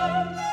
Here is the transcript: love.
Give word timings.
love. 0.00 0.49